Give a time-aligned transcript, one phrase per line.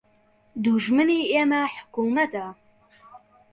[0.63, 2.47] دوژمنی ئێمە حکومەتە